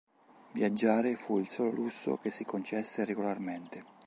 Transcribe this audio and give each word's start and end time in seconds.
Viaggiare 0.53 1.15
fu 1.15 1.37
il 1.37 1.47
solo 1.47 1.69
lusso 1.69 2.17
che 2.17 2.31
si 2.31 2.43
concesse 2.43 3.05
regolarmente. 3.05 3.85